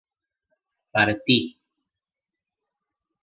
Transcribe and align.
partí 0.95 1.37